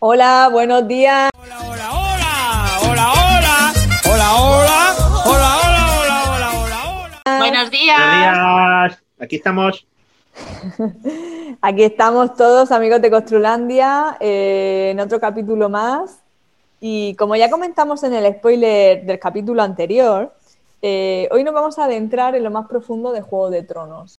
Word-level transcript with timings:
Hola, 0.00 0.48
buenos 0.52 0.88
días. 0.88 1.33
Buenos 7.54 7.70
días. 7.70 7.96
Buenos 7.96 8.96
días. 8.96 9.02
Aquí 9.20 9.36
estamos. 9.36 9.86
Aquí 11.62 11.84
estamos 11.84 12.34
todos, 12.34 12.72
amigos 12.72 13.00
de 13.00 13.12
Costrulandia, 13.12 14.16
eh, 14.18 14.88
en 14.90 14.98
otro 14.98 15.20
capítulo 15.20 15.68
más. 15.68 16.20
Y 16.80 17.14
como 17.14 17.36
ya 17.36 17.48
comentamos 17.48 18.02
en 18.02 18.14
el 18.14 18.34
spoiler 18.34 19.04
del 19.04 19.20
capítulo 19.20 19.62
anterior, 19.62 20.34
eh, 20.82 21.28
hoy 21.30 21.44
nos 21.44 21.54
vamos 21.54 21.78
a 21.78 21.84
adentrar 21.84 22.34
en 22.34 22.42
lo 22.42 22.50
más 22.50 22.66
profundo 22.66 23.12
de 23.12 23.20
Juego 23.20 23.50
de 23.50 23.62
Tronos. 23.62 24.16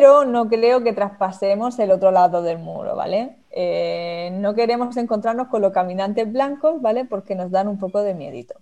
Pero 0.00 0.24
no 0.24 0.48
creo 0.48 0.82
que 0.82 0.94
traspasemos 0.94 1.78
el 1.78 1.90
otro 1.90 2.10
lado 2.10 2.40
del 2.40 2.56
muro, 2.56 2.96
¿vale? 2.96 3.36
Eh, 3.50 4.30
no 4.32 4.54
queremos 4.54 4.96
encontrarnos 4.96 5.48
con 5.48 5.60
los 5.60 5.74
caminantes 5.74 6.32
blancos, 6.32 6.80
¿vale? 6.80 7.04
Porque 7.04 7.34
nos 7.34 7.50
dan 7.50 7.68
un 7.68 7.78
poco 7.78 8.00
de 8.00 8.14
miedito. 8.14 8.54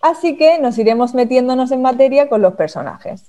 Así 0.00 0.36
que 0.36 0.60
nos 0.60 0.78
iremos 0.78 1.14
metiéndonos 1.14 1.72
en 1.72 1.82
materia 1.82 2.28
con 2.28 2.42
los 2.42 2.54
personajes. 2.54 3.24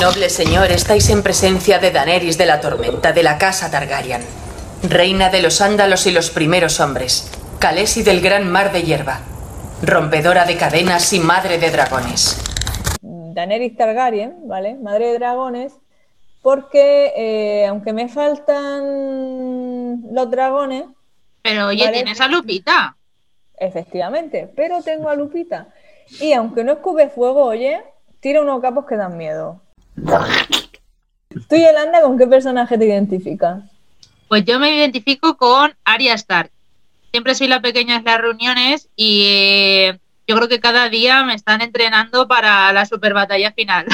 Noble 0.00 0.28
señor, 0.30 0.70
estáis 0.70 1.08
en 1.10 1.22
presencia 1.22 1.78
de 1.78 1.90
Daenerys 1.90 2.38
de 2.38 2.46
la 2.46 2.60
Tormenta, 2.60 3.12
de 3.12 3.22
la 3.22 3.38
casa 3.38 3.70
Targaryen. 3.70 4.22
Reina 4.82 5.28
de 5.30 5.42
los 5.42 5.60
Ándalos 5.60 6.06
y 6.06 6.12
los 6.12 6.30
primeros 6.30 6.78
hombres. 6.80 7.30
Khaleesi 7.58 8.02
del 8.02 8.20
gran 8.20 8.50
mar 8.50 8.70
de 8.72 8.82
hierba. 8.82 9.20
Rompedora 9.82 10.44
de 10.44 10.56
cadenas 10.56 11.12
y 11.12 11.18
madre 11.20 11.58
de 11.58 11.70
dragones. 11.70 12.40
Daenerys 13.02 13.76
Targaryen, 13.76 14.46
¿vale? 14.48 14.74
Madre 14.76 15.08
de 15.12 15.18
dragones, 15.18 15.72
porque 16.42 17.12
eh, 17.16 17.66
aunque 17.66 17.92
me 17.92 18.08
faltan 18.08 20.02
los 20.12 20.30
dragones, 20.30 20.84
Pero 21.42 21.66
oye, 21.68 21.84
Vale. 21.84 21.96
tienes 22.02 22.20
a 22.20 22.28
Lupita. 22.28 22.96
efectivamente, 23.58 24.52
pero 24.54 24.82
tengo 24.82 25.08
a 25.08 25.14
Lupita. 25.14 25.68
Y 26.20 26.32
aunque 26.32 26.62
no 26.64 26.72
escupe 26.72 27.08
fuego, 27.08 27.44
oye, 27.44 27.80
tira 28.20 28.40
unos 28.42 28.60
capos 28.60 28.86
que 28.86 28.96
dan 28.96 29.16
miedo. 29.16 29.60
Tú, 31.48 31.56
Yolanda, 31.56 32.02
¿con 32.02 32.18
qué 32.18 32.26
personaje 32.26 32.78
te 32.78 32.86
identificas? 32.86 33.62
Pues 34.28 34.44
yo 34.44 34.58
me 34.58 34.76
identifico 34.76 35.36
con 35.36 35.74
Arya 35.84 36.14
Stark. 36.14 36.50
Siempre 37.10 37.34
soy 37.34 37.48
la 37.48 37.60
pequeña 37.60 37.96
en 37.96 38.04
las 38.04 38.20
reuniones 38.20 38.88
y 38.96 39.24
eh, 39.26 39.98
yo 40.26 40.36
creo 40.36 40.48
que 40.48 40.60
cada 40.60 40.88
día 40.88 41.24
me 41.24 41.34
están 41.34 41.62
entrenando 41.62 42.28
para 42.28 42.72
la 42.72 42.84
super 42.84 43.14
batalla 43.14 43.52
final. 43.52 43.86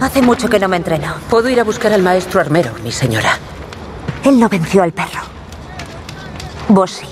Hace 0.00 0.22
mucho 0.22 0.48
que 0.48 0.60
no 0.60 0.68
me 0.68 0.76
entreno. 0.76 1.14
Puedo 1.28 1.48
ir 1.48 1.58
a 1.58 1.64
buscar 1.64 1.92
al 1.92 2.02
maestro 2.02 2.40
armero, 2.40 2.72
mi 2.82 2.92
señora. 2.92 3.38
Él 4.24 4.38
no 4.38 4.48
venció 4.48 4.82
al 4.82 4.92
perro. 4.92 5.20
Vos 6.68 6.92
sí. 6.92 7.06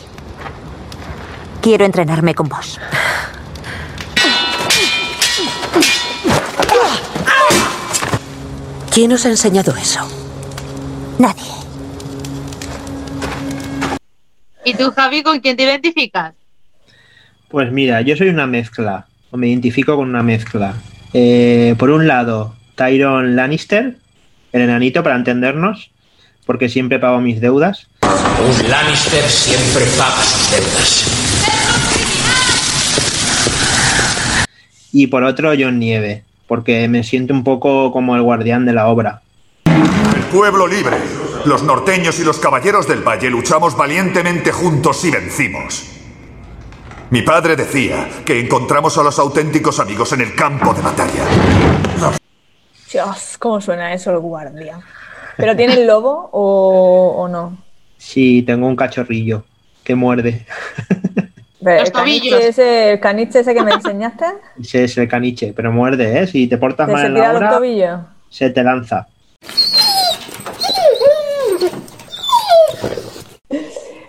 Quiero 1.60 1.84
entrenarme 1.84 2.34
con 2.34 2.48
vos. 2.48 2.78
¿Quién 8.92 9.10
os 9.10 9.24
ha 9.24 9.30
enseñado 9.30 9.74
eso? 9.74 10.00
Nadie. 11.18 11.50
¿Y 14.66 14.74
tú, 14.74 14.90
Javi, 14.90 15.22
con 15.22 15.40
quién 15.40 15.56
te 15.56 15.62
identificas? 15.62 16.34
Pues 17.48 17.72
mira, 17.72 18.02
yo 18.02 18.14
soy 18.18 18.28
una 18.28 18.46
mezcla, 18.46 19.06
o 19.30 19.38
me 19.38 19.48
identifico 19.48 19.96
con 19.96 20.10
una 20.10 20.22
mezcla. 20.22 20.74
Eh, 21.14 21.74
por 21.78 21.88
un 21.88 22.06
lado, 22.06 22.54
Tyron 22.74 23.34
Lannister, 23.34 23.96
el 24.52 24.60
enanito 24.60 25.02
para 25.02 25.16
entendernos, 25.16 25.90
porque 26.44 26.68
siempre 26.68 26.98
pago 26.98 27.18
mis 27.22 27.40
deudas. 27.40 27.88
Un 28.02 28.68
Lannister 28.68 29.24
siempre 29.24 29.86
paga 29.96 30.22
sus 30.22 30.50
deudas. 30.50 31.04
Y 34.92 35.06
por 35.06 35.24
otro, 35.24 35.54
John 35.58 35.78
Nieve, 35.78 36.24
porque 36.52 36.86
me 36.86 37.02
siento 37.02 37.32
un 37.32 37.44
poco 37.44 37.90
como 37.92 38.14
el 38.14 38.20
guardián 38.20 38.66
de 38.66 38.74
la 38.74 38.88
obra. 38.88 39.22
El 39.64 40.22
pueblo 40.30 40.66
libre. 40.66 40.98
Los 41.46 41.62
norteños 41.62 42.20
y 42.20 42.24
los 42.24 42.38
caballeros 42.38 42.86
del 42.86 43.00
valle 43.00 43.30
luchamos 43.30 43.74
valientemente 43.74 44.52
juntos 44.52 45.02
y 45.06 45.10
vencimos. 45.10 45.82
Mi 47.08 47.22
padre 47.22 47.56
decía 47.56 48.06
que 48.26 48.38
encontramos 48.38 48.98
a 48.98 49.02
los 49.02 49.18
auténticos 49.18 49.80
amigos 49.80 50.12
en 50.12 50.20
el 50.20 50.34
campo 50.34 50.74
de 50.74 50.82
batalla. 50.82 51.24
Dios, 52.92 53.36
¿cómo 53.38 53.58
suena 53.58 53.94
eso 53.94 54.10
el 54.10 54.18
guardia? 54.18 54.78
¿Pero 55.38 55.56
tiene 55.56 55.72
el 55.72 55.86
lobo 55.86 56.28
o, 56.32 57.14
o 57.16 57.28
no? 57.28 57.56
Sí, 57.96 58.42
tengo 58.42 58.66
un 58.66 58.76
cachorrillo 58.76 59.42
que 59.82 59.94
muerde. 59.94 60.44
Pero 61.62 61.80
Los 61.80 61.88
el, 61.88 61.92
tobillos. 61.92 62.40
ese, 62.40 62.92
el 62.92 63.00
caniche 63.00 63.40
ese 63.40 63.54
que 63.54 63.62
me 63.62 63.72
enseñaste, 63.72 64.24
Ese 64.60 64.84
es 64.84 64.98
el 64.98 65.08
caniche, 65.08 65.52
pero 65.54 65.70
muerde, 65.72 66.20
¿eh? 66.20 66.26
Si 66.26 66.46
te 66.48 66.58
portas 66.58 66.86
¿te 66.86 66.92
mal 66.92 67.02
se 67.02 67.06
en 67.08 67.14
la 67.14 67.32
los 67.32 67.50
tobillos? 67.50 68.00
se 68.30 68.50
te 68.50 68.62
lanza. 68.62 69.06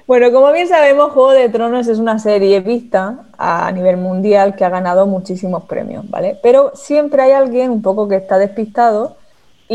Bueno, 0.06 0.32
como 0.34 0.52
bien 0.52 0.68
sabemos, 0.68 1.14
Juego 1.14 1.32
de 1.32 1.48
Tronos 1.48 1.88
es 1.88 1.98
una 1.98 2.20
serie 2.20 2.60
vista 2.60 3.20
a 3.38 3.72
nivel 3.72 3.96
mundial 3.96 4.54
que 4.56 4.66
ha 4.66 4.70
ganado 4.70 5.08
muchísimos 5.08 5.64
premios, 5.64 6.10
¿vale? 6.10 6.38
Pero 6.44 6.72
siempre 6.76 7.22
hay 7.22 7.32
alguien 7.32 7.72
un 7.72 7.82
poco 7.82 8.10
que 8.10 8.18
está 8.18 8.38
despistado 8.38 9.16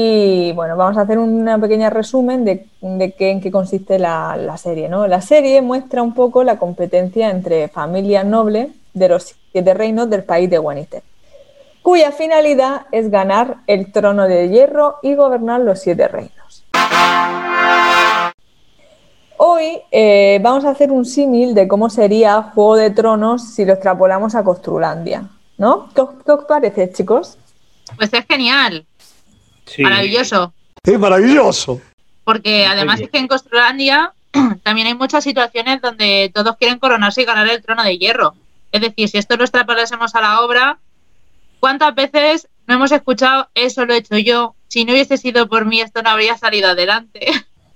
Y 0.00 0.52
bueno, 0.52 0.76
vamos 0.76 0.96
a 0.96 1.00
hacer 1.00 1.18
una 1.18 1.58
pequeña 1.58 1.90
resumen 1.90 2.44
de, 2.44 2.68
de 2.80 3.12
qué, 3.14 3.32
en 3.32 3.40
qué 3.40 3.50
consiste 3.50 3.98
la, 3.98 4.36
la 4.36 4.56
serie. 4.56 4.88
¿no? 4.88 5.08
La 5.08 5.20
serie 5.20 5.60
muestra 5.60 6.04
un 6.04 6.14
poco 6.14 6.44
la 6.44 6.56
competencia 6.56 7.28
entre 7.30 7.66
familias 7.66 8.24
nobles 8.24 8.68
de 8.94 9.08
los 9.08 9.34
siete 9.50 9.74
reinos 9.74 10.08
del 10.08 10.22
país 10.22 10.48
de 10.48 10.60
Wenister, 10.60 11.02
cuya 11.82 12.12
finalidad 12.12 12.82
es 12.92 13.10
ganar 13.10 13.56
el 13.66 13.90
trono 13.90 14.28
de 14.28 14.48
hierro 14.48 14.98
y 15.02 15.16
gobernar 15.16 15.62
los 15.62 15.80
siete 15.80 16.06
reinos. 16.06 16.64
Hoy 19.36 19.82
eh, 19.90 20.38
vamos 20.40 20.64
a 20.64 20.70
hacer 20.70 20.92
un 20.92 21.06
símil 21.06 21.56
de 21.56 21.66
cómo 21.66 21.90
sería 21.90 22.52
Juego 22.54 22.76
de 22.76 22.90
Tronos 22.90 23.52
si 23.52 23.64
lo 23.64 23.72
extrapolamos 23.72 24.36
a 24.36 24.44
Costrulandia, 24.44 25.28
¿no? 25.56 25.88
¿Qué 25.92 26.02
os, 26.02 26.10
qué 26.24 26.30
os 26.30 26.44
parece, 26.44 26.92
chicos? 26.92 27.36
Pues 27.96 28.12
es 28.12 28.24
genial, 28.26 28.86
Sí. 29.68 29.82
maravilloso. 29.82 30.52
¡Es 30.82 30.98
maravilloso! 30.98 31.80
Porque 32.24 32.66
además 32.66 32.96
Oye. 32.96 33.04
es 33.04 33.10
que 33.10 33.18
en 33.18 33.28
Costrulandia 33.28 34.12
también 34.62 34.86
hay 34.86 34.94
muchas 34.94 35.24
situaciones 35.24 35.80
donde 35.80 36.30
todos 36.34 36.56
quieren 36.56 36.78
coronarse 36.78 37.22
y 37.22 37.24
ganar 37.24 37.48
el 37.48 37.62
trono 37.62 37.84
de 37.84 37.98
hierro. 37.98 38.34
Es 38.72 38.80
decir, 38.80 39.08
si 39.08 39.18
esto 39.18 39.36
lo 39.36 39.44
extrapolásemos 39.44 40.14
a 40.14 40.20
la 40.20 40.40
obra, 40.40 40.78
¿cuántas 41.60 41.94
veces 41.94 42.48
no 42.66 42.74
hemos 42.74 42.92
escuchado 42.92 43.48
eso 43.54 43.86
lo 43.86 43.94
he 43.94 43.98
hecho 43.98 44.18
yo? 44.18 44.54
Si 44.68 44.84
no 44.84 44.92
hubiese 44.92 45.16
sido 45.16 45.48
por 45.48 45.64
mí, 45.64 45.80
esto 45.80 46.02
no 46.02 46.10
habría 46.10 46.36
salido 46.36 46.68
adelante. 46.68 47.26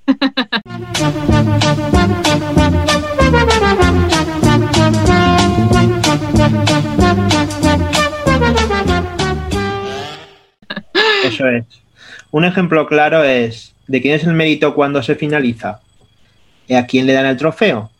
Eso 11.32 11.49
es. 11.49 11.64
Un 12.31 12.44
ejemplo 12.44 12.87
claro 12.87 13.25
es 13.25 13.75
de 13.87 14.00
quién 14.00 14.14
es 14.14 14.25
el 14.25 14.34
mérito 14.34 14.75
cuando 14.75 15.02
se 15.02 15.14
finaliza. 15.14 15.81
¿Y 16.69 16.75
¿A 16.75 16.87
quién 16.87 17.06
le 17.06 17.12
dan 17.12 17.26
el 17.26 17.37
trofeo? 17.37 17.90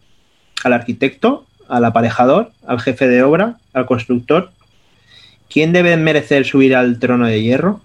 ¿Al 0.65 0.73
arquitecto? 0.73 1.47
¿Al 1.69 1.85
aparejador? 1.85 2.53
¿Al 2.67 2.81
jefe 2.81 3.09
de 3.09 3.23
obra? 3.23 3.57
¿Al 3.73 3.87
constructor? 3.87 4.53
¿Quién 5.51 5.73
debe 5.73 5.97
merecer 5.97 6.45
subir 6.45 6.75
al 6.75 6.99
trono 6.99 7.27
de 7.27 7.43
hierro? 7.43 7.81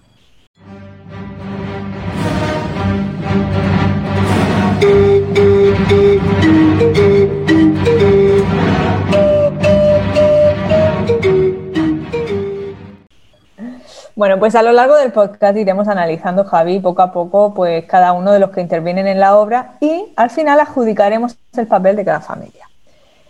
Bueno, 14.18 14.36
pues 14.40 14.56
a 14.56 14.64
lo 14.64 14.72
largo 14.72 14.96
del 14.96 15.12
podcast 15.12 15.56
iremos 15.56 15.86
analizando, 15.86 16.42
Javi, 16.42 16.80
poco 16.80 17.02
a 17.02 17.12
poco, 17.12 17.54
pues 17.54 17.84
cada 17.84 18.12
uno 18.12 18.32
de 18.32 18.40
los 18.40 18.50
que 18.50 18.60
intervienen 18.60 19.06
en 19.06 19.20
la 19.20 19.38
obra 19.38 19.76
y 19.78 20.06
al 20.16 20.30
final 20.30 20.58
adjudicaremos 20.58 21.36
el 21.56 21.68
papel 21.68 21.94
de 21.94 22.04
cada 22.04 22.20
familia. 22.20 22.68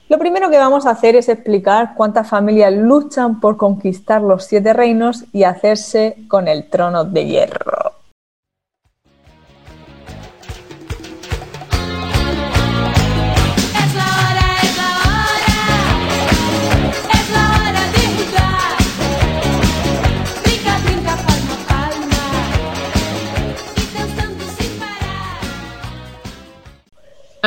Lo 0.08 0.18
primero 0.18 0.48
que 0.48 0.56
vamos 0.56 0.86
a 0.86 0.92
hacer 0.92 1.14
es 1.14 1.28
explicar 1.28 1.92
cuántas 1.94 2.26
familias 2.26 2.72
luchan 2.72 3.38
por 3.38 3.58
conquistar 3.58 4.22
los 4.22 4.46
siete 4.46 4.72
reinos 4.72 5.26
y 5.34 5.42
hacerse 5.42 6.16
con 6.26 6.48
el 6.48 6.70
trono 6.70 7.04
de 7.04 7.26
hierro. 7.26 7.87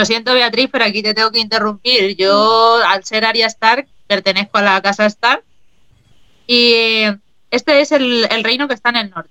Lo 0.02 0.06
siento, 0.06 0.34
Beatriz, 0.34 0.68
pero 0.72 0.84
aquí 0.84 1.04
te 1.04 1.14
tengo 1.14 1.30
que 1.30 1.38
interrumpir. 1.38 2.16
Yo, 2.16 2.80
al 2.84 3.04
ser 3.04 3.24
Arya 3.24 3.46
Stark, 3.46 3.88
pertenezco 4.08 4.58
a 4.58 4.64
la 4.64 4.82
casa 4.82 5.06
Stark. 5.06 5.44
Y 6.48 6.74
eh, 6.74 7.18
este 7.52 7.82
es 7.82 7.92
el, 7.92 8.28
el 8.32 8.44
reino 8.44 8.68
que 8.68 8.74
está 8.74 8.90
en 8.90 8.96
el 8.96 9.12
norte. 9.12 9.30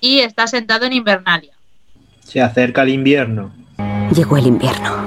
Y 0.00 0.20
está 0.20 0.46
sentado 0.46 0.86
en 0.86 0.94
Invernalia. 0.94 1.52
Se 2.24 2.40
acerca 2.40 2.84
el 2.84 2.88
invierno. 2.88 3.52
Llegó 4.14 4.38
el 4.38 4.46
invierno. 4.46 5.06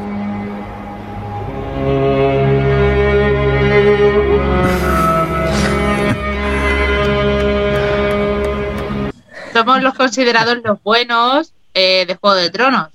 Somos 9.51 9.81
los 9.81 9.95
considerados 9.95 10.59
los 10.63 10.83
buenos 10.83 11.56
eh, 11.74 12.06
de 12.06 12.15
Juego 12.18 12.36
de 12.36 12.51
Tronos. 12.51 12.89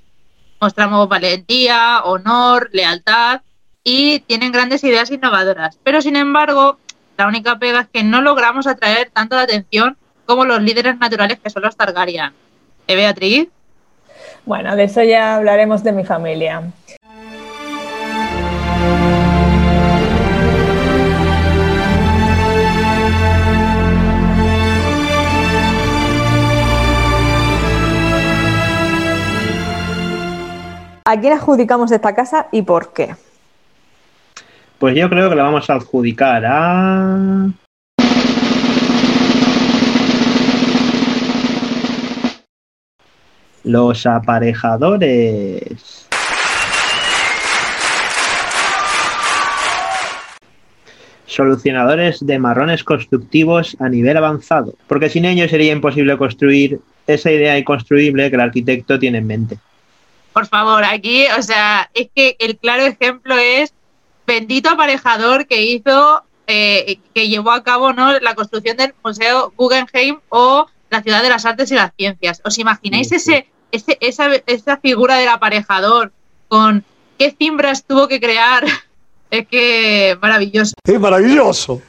Mostramos 0.60 1.08
valentía, 1.08 2.00
honor, 2.04 2.70
lealtad 2.72 3.42
y 3.84 4.20
tienen 4.20 4.52
grandes 4.52 4.82
ideas 4.84 5.10
innovadoras. 5.10 5.78
Pero 5.82 6.00
sin 6.00 6.16
embargo, 6.16 6.78
la 7.16 7.26
única 7.26 7.58
pega 7.58 7.80
es 7.80 7.88
que 7.88 8.02
no 8.02 8.20
logramos 8.20 8.66
atraer 8.66 9.10
tanto 9.12 9.36
la 9.36 9.42
atención 9.42 9.96
como 10.24 10.44
los 10.44 10.60
líderes 10.60 10.98
naturales 10.98 11.38
que 11.38 11.50
son 11.50 11.62
los 11.62 11.76
Targaryen. 11.76 12.32
¿Eh, 12.88 12.96
Beatriz? 12.96 13.48
Bueno, 14.44 14.76
de 14.76 14.84
eso 14.84 15.02
ya 15.02 15.36
hablaremos 15.36 15.82
de 15.82 15.92
mi 15.92 16.04
familia. 16.04 16.62
¿A 31.08 31.20
quién 31.20 31.34
adjudicamos 31.34 31.92
esta 31.92 32.16
casa 32.16 32.48
y 32.50 32.62
por 32.62 32.92
qué? 32.92 33.14
Pues 34.80 34.96
yo 34.96 35.08
creo 35.08 35.30
que 35.30 35.36
la 35.36 35.44
vamos 35.44 35.70
a 35.70 35.74
adjudicar 35.74 36.44
a. 36.44 37.48
Los 43.62 44.04
aparejadores. 44.04 46.08
Solucionadores 51.26 52.26
de 52.26 52.38
marrones 52.40 52.82
constructivos 52.82 53.76
a 53.78 53.88
nivel 53.88 54.16
avanzado, 54.16 54.74
porque 54.88 55.08
sin 55.08 55.24
ellos 55.24 55.52
sería 55.52 55.70
imposible 55.70 56.18
construir 56.18 56.80
esa 57.06 57.30
idea 57.30 57.56
inconstruible 57.56 58.28
que 58.28 58.34
el 58.34 58.42
arquitecto 58.42 58.98
tiene 58.98 59.18
en 59.18 59.26
mente. 59.28 59.58
Por 60.36 60.46
favor, 60.48 60.84
aquí, 60.84 61.24
o 61.38 61.40
sea, 61.40 61.88
es 61.94 62.08
que 62.14 62.36
el 62.38 62.58
claro 62.58 62.82
ejemplo 62.82 63.38
es 63.38 63.72
bendito 64.26 64.68
aparejador 64.68 65.46
que 65.46 65.62
hizo, 65.62 66.24
eh, 66.46 66.98
que 67.14 67.30
llevó 67.30 67.52
a 67.52 67.62
cabo 67.62 67.94
¿no? 67.94 68.18
la 68.20 68.34
construcción 68.34 68.76
del 68.76 68.92
Museo 69.02 69.54
Guggenheim 69.56 70.18
o 70.28 70.66
la 70.90 71.02
Ciudad 71.02 71.22
de 71.22 71.30
las 71.30 71.46
Artes 71.46 71.72
y 71.72 71.74
las 71.74 71.92
Ciencias. 71.96 72.42
¿Os 72.44 72.58
imagináis 72.58 73.08
Sí, 73.08 73.18
sí. 73.18 73.32
ese, 73.32 73.48
ese, 73.72 73.96
esa, 74.02 74.28
esa 74.46 74.76
figura 74.76 75.16
del 75.16 75.28
aparejador 75.30 76.12
con 76.48 76.84
qué 77.18 77.30
cimbras 77.30 77.86
tuvo 77.86 78.06
que 78.06 78.20
crear? 78.20 78.64
Es 79.30 79.48
que 79.48 80.18
maravilloso. 80.20 80.74
¡Es 80.84 81.00
maravilloso! 81.00 81.80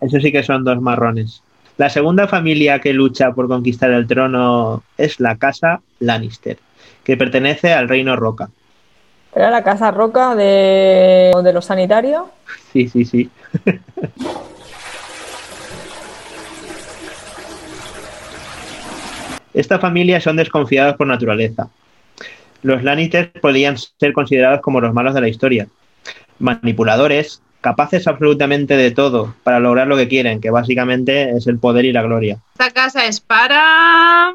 Eso 0.00 0.20
sí 0.20 0.32
que 0.32 0.42
son 0.42 0.64
dos 0.64 0.80
marrones. 0.82 1.40
La 1.78 1.88
segunda 1.88 2.26
familia 2.26 2.80
que 2.80 2.92
lucha 2.92 3.32
por 3.32 3.46
conquistar 3.46 3.92
el 3.92 4.08
trono 4.08 4.82
es 4.98 5.20
la 5.20 5.38
casa 5.38 5.80
Lannister, 6.00 6.58
que 7.04 7.16
pertenece 7.16 7.72
al 7.72 7.88
reino 7.88 8.16
Roca. 8.16 8.50
¿Era 9.34 9.50
la 9.50 9.64
casa 9.64 9.90
roca 9.90 10.34
de, 10.34 11.32
de 11.42 11.52
los 11.52 11.64
sanitarios? 11.64 12.24
Sí, 12.72 12.88
sí, 12.88 13.04
sí. 13.04 13.30
Esta 19.54 19.78
familia 19.78 20.20
son 20.20 20.36
desconfiados 20.36 20.96
por 20.96 21.06
naturaleza. 21.06 21.68
Los 22.62 22.82
Lannister 22.82 23.32
podrían 23.40 23.76
ser 23.76 24.12
considerados 24.12 24.60
como 24.60 24.80
los 24.80 24.94
malos 24.94 25.14
de 25.14 25.20
la 25.20 25.28
historia. 25.28 25.66
Manipuladores, 26.38 27.42
capaces 27.60 28.06
absolutamente 28.06 28.76
de 28.76 28.90
todo 28.92 29.34
para 29.42 29.60
lograr 29.60 29.88
lo 29.88 29.96
que 29.96 30.08
quieren, 30.08 30.40
que 30.40 30.50
básicamente 30.50 31.30
es 31.30 31.46
el 31.46 31.58
poder 31.58 31.84
y 31.84 31.92
la 31.92 32.02
gloria. 32.02 32.38
Esta 32.52 32.70
casa 32.70 33.04
es 33.06 33.20
para... 33.20 34.34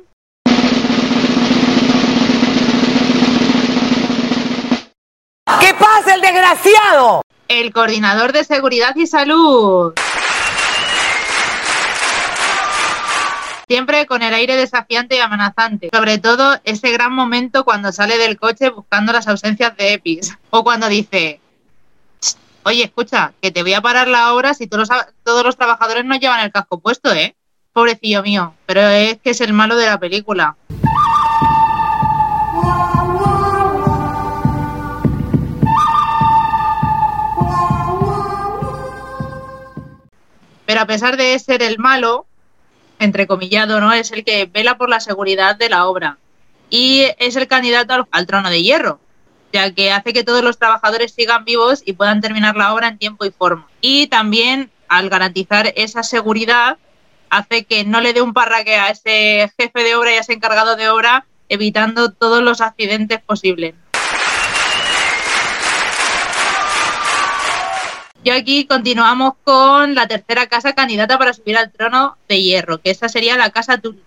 ¿Qué 5.59 5.73
pasa, 5.73 6.15
el 6.15 6.21
desgraciado? 6.21 7.21
El 7.47 7.71
coordinador 7.71 8.33
de 8.33 8.43
seguridad 8.43 8.95
y 8.95 9.07
salud. 9.07 9.93
Siempre 13.67 14.05
con 14.05 14.21
el 14.21 14.33
aire 14.33 14.55
desafiante 14.55 15.15
y 15.15 15.19
amenazante. 15.19 15.89
Sobre 15.93 16.19
todo 16.19 16.59
ese 16.63 16.91
gran 16.91 17.13
momento 17.13 17.65
cuando 17.65 17.91
sale 17.91 18.17
del 18.17 18.37
coche 18.37 18.69
buscando 18.69 19.11
las 19.11 19.27
ausencias 19.27 19.75
de 19.77 19.93
Epis. 19.93 20.37
O 20.49 20.63
cuando 20.63 20.87
dice, 20.87 21.41
"Ch, 22.21 22.35
oye, 22.63 22.83
escucha, 22.83 23.33
que 23.41 23.51
te 23.51 23.63
voy 23.63 23.73
a 23.73 23.81
parar 23.81 24.07
la 24.07 24.33
obra 24.33 24.53
si 24.53 24.67
todos 24.67 24.87
los, 24.89 25.05
todos 25.23 25.43
los 25.43 25.57
trabajadores 25.57 26.05
no 26.05 26.15
llevan 26.15 26.41
el 26.41 26.51
casco 26.51 26.79
puesto, 26.79 27.11
¿eh? 27.11 27.35
pobrecillo 27.73 28.23
mío, 28.23 28.53
pero 28.65 28.81
es 28.81 29.19
que 29.21 29.29
es 29.29 29.41
el 29.41 29.53
malo 29.53 29.75
de 29.75 29.85
la 29.85 29.99
película. 29.99 30.55
Pero 40.77 40.83
a 40.83 40.93
pesar 40.93 41.17
de 41.17 41.39
ser 41.39 41.63
el 41.63 41.79
malo, 41.79 42.27
entrecomillado, 42.99 43.81
¿no? 43.81 43.93
Es 43.93 44.11
el 44.11 44.23
que 44.23 44.45
vela 44.45 44.77
por 44.77 44.89
la 44.89 44.99
seguridad 44.99 45.55
de 45.55 45.69
la 45.69 45.87
obra. 45.87 46.19
Y 46.69 47.07
es 47.17 47.35
el 47.35 47.47
candidato 47.47 47.95
al, 47.95 48.05
al 48.11 48.27
trono 48.27 48.51
de 48.51 48.61
hierro, 48.61 48.99
ya 49.51 49.73
que 49.73 49.91
hace 49.91 50.13
que 50.13 50.23
todos 50.23 50.43
los 50.43 50.59
trabajadores 50.59 51.13
sigan 51.13 51.45
vivos 51.45 51.81
y 51.83 51.93
puedan 51.93 52.21
terminar 52.21 52.55
la 52.55 52.75
obra 52.75 52.89
en 52.89 52.99
tiempo 52.99 53.25
y 53.25 53.31
forma. 53.31 53.67
Y 53.81 54.05
también, 54.05 54.69
al 54.87 55.09
garantizar 55.09 55.73
esa 55.75 56.03
seguridad, 56.03 56.77
hace 57.31 57.65
que 57.65 57.83
no 57.83 57.99
le 57.99 58.13
dé 58.13 58.21
un 58.21 58.33
parraque 58.33 58.75
a 58.75 58.89
ese 58.89 59.51
jefe 59.57 59.83
de 59.83 59.95
obra 59.95 60.11
y 60.11 60.17
a 60.17 60.19
ese 60.19 60.33
encargado 60.33 60.75
de 60.75 60.89
obra, 60.89 61.25
evitando 61.49 62.11
todos 62.11 62.43
los 62.43 62.61
accidentes 62.61 63.19
posibles. 63.19 63.73
Y 68.27 68.29
aquí 68.29 68.65
continuamos 68.65 69.35
con 69.45 69.95
la 69.95 70.05
tercera 70.05 70.47
casa 70.47 70.75
candidata 70.75 71.17
para 71.17 71.31
subir 71.31 71.55
al 71.55 71.71
trono 71.71 72.17
de 72.27 72.41
hierro, 72.41 72.81
que 72.81 72.89
esa 72.89 73.07
sería 73.07 73.37
la 73.37 73.51
casa 73.51 73.77
Tully. 73.77 74.03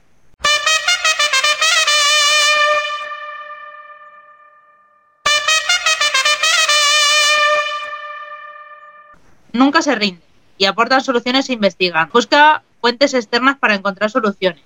Nunca 9.55 9.81
se 9.81 9.95
rinde 9.95 10.21
y 10.59 10.67
aportan 10.67 11.01
soluciones 11.01 11.49
e 11.49 11.55
investigan. 11.55 12.11
Busca 12.13 12.63
fuentes 12.83 13.15
externas 13.15 13.57
para 13.57 13.75
encontrar 13.75 14.11
soluciones. 14.11 14.61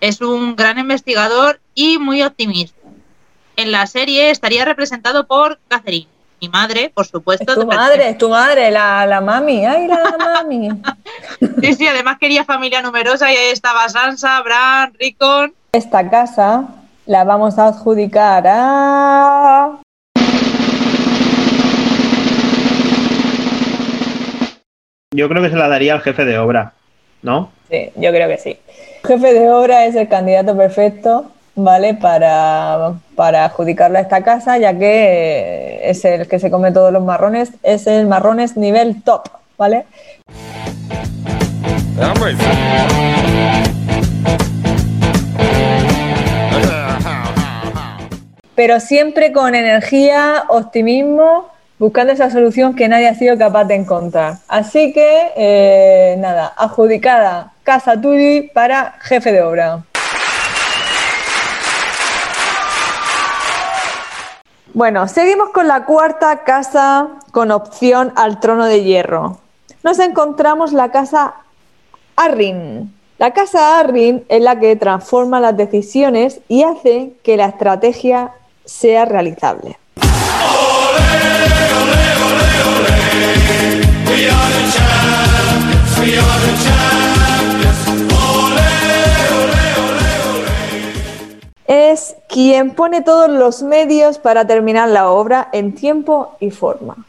Es 0.00 0.20
un 0.20 0.54
gran 0.54 0.78
investigador 0.78 1.60
y 1.74 1.98
muy 1.98 2.22
optimista. 2.22 2.78
En 3.56 3.72
la 3.72 3.88
serie 3.88 4.30
estaría 4.30 4.64
representado 4.64 5.26
por 5.26 5.58
Catherine, 5.66 6.06
mi 6.40 6.48
madre, 6.48 6.90
por 6.94 7.06
supuesto. 7.06 7.52
Es 7.52 7.58
tu 7.58 7.66
madre, 7.66 8.10
es 8.10 8.18
tu 8.18 8.28
madre, 8.28 8.70
la, 8.70 9.06
la 9.06 9.20
mami. 9.20 9.64
Ay, 9.64 9.88
la 9.88 10.16
mami. 10.18 10.68
Sí, 11.60 11.72
sí, 11.74 11.86
además 11.86 12.18
quería 12.18 12.44
familia 12.44 12.82
numerosa 12.82 13.30
y 13.32 13.36
ahí 13.36 13.50
estaba 13.50 13.88
Sansa, 13.88 14.40
Bran, 14.42 14.94
Rickon. 14.98 15.54
Esta 15.72 16.08
casa 16.08 16.64
la 17.06 17.24
vamos 17.24 17.58
a 17.58 17.68
adjudicar 17.68 18.44
a... 18.46 19.80
Yo 25.14 25.28
creo 25.28 25.42
que 25.42 25.50
se 25.50 25.56
la 25.56 25.68
daría 25.68 25.94
al 25.94 26.00
jefe 26.02 26.24
de 26.24 26.38
obra, 26.38 26.74
¿no? 27.22 27.50
Sí, 27.70 27.90
yo 27.96 28.10
creo 28.10 28.28
que 28.28 28.38
sí. 28.38 28.58
Jefe 29.04 29.32
de 29.32 29.50
obra 29.50 29.86
es 29.86 29.94
el 29.94 30.08
candidato 30.08 30.56
perfecto, 30.56 31.30
¿vale? 31.56 31.94
Para, 31.94 32.92
para 33.16 33.46
adjudicarle 33.46 33.98
a 33.98 34.02
esta 34.02 34.22
casa, 34.22 34.58
ya 34.58 34.78
que 34.78 34.84
eh, 34.84 35.90
es 35.90 36.04
el 36.04 36.28
que 36.28 36.38
se 36.38 36.50
come 36.50 36.70
todos 36.70 36.92
los 36.92 37.02
marrones, 37.02 37.50
es 37.62 37.86
el 37.86 38.06
marrones 38.06 38.56
nivel 38.56 39.02
top, 39.02 39.28
¿vale? 39.58 39.86
Pero 48.54 48.80
siempre 48.80 49.32
con 49.32 49.54
energía, 49.54 50.44
optimismo, 50.48 51.48
buscando 51.78 52.12
esa 52.12 52.30
solución 52.30 52.74
que 52.74 52.88
nadie 52.88 53.08
ha 53.08 53.14
sido 53.14 53.36
capaz 53.36 53.64
de 53.64 53.74
encontrar. 53.74 54.36
Así 54.48 54.92
que, 54.92 55.32
eh, 55.36 56.16
nada, 56.18 56.52
adjudicada 56.56 57.52
Casa 57.64 58.00
Turi 58.00 58.50
para 58.54 58.94
jefe 59.00 59.32
de 59.32 59.42
obra. 59.42 59.82
Bueno, 64.76 65.08
seguimos 65.08 65.48
con 65.54 65.68
la 65.68 65.86
cuarta 65.86 66.44
casa 66.44 67.08
con 67.30 67.50
opción 67.50 68.12
al 68.14 68.40
trono 68.40 68.66
de 68.66 68.84
hierro. 68.84 69.38
Nos 69.82 69.98
encontramos 69.98 70.74
la 70.74 70.90
casa 70.90 71.32
Arryn. 72.14 72.94
La 73.16 73.32
casa 73.32 73.80
Arryn 73.80 74.26
es 74.28 74.42
la 74.42 74.60
que 74.60 74.76
transforma 74.76 75.40
las 75.40 75.56
decisiones 75.56 76.40
y 76.48 76.62
hace 76.62 77.14
que 77.22 77.38
la 77.38 77.46
estrategia 77.46 78.32
sea 78.66 79.06
realizable. 79.06 79.78
Es 91.66 92.16
quien 92.28 92.70
pone 92.70 93.02
todos 93.02 93.28
los 93.28 93.62
medios 93.62 94.18
para 94.18 94.46
terminar 94.46 94.88
la 94.88 95.10
obra 95.10 95.48
en 95.52 95.74
tiempo 95.74 96.36
y 96.38 96.50
forma, 96.50 97.04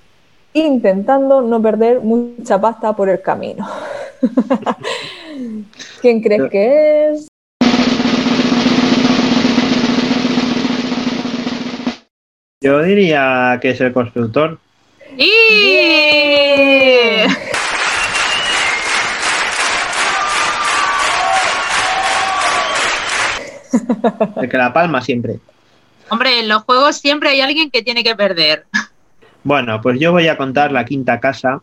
intentando 0.54 1.42
no 1.42 1.62
perder 1.62 2.02
mucha 2.02 2.60
pasta 2.60 2.96
por 2.96 3.08
el 3.10 3.22
camino. 3.22 3.68
¿Quién 6.02 6.22
crees 6.22 6.50
que 6.50 7.12
es? 7.12 7.28
Yo 12.60 12.82
diría 12.82 13.60
que 13.62 13.70
es 13.70 13.82
el 13.82 13.94
constructor. 13.94 14.58
¡Y! 15.16 15.78
El 24.42 24.50
que 24.50 24.58
la 24.58 24.74
palma 24.74 25.02
siempre. 25.02 25.40
Hombre, 26.10 26.40
en 26.40 26.48
los 26.48 26.64
juegos 26.64 26.98
siempre 26.98 27.30
hay 27.30 27.42
alguien 27.42 27.70
que 27.70 27.82
tiene 27.82 28.04
que 28.04 28.16
perder. 28.16 28.66
Bueno, 29.44 29.82
pues 29.82 30.00
yo 30.00 30.12
voy 30.12 30.28
a 30.28 30.38
contar 30.38 30.72
la 30.72 30.86
quinta 30.86 31.20
casa 31.20 31.62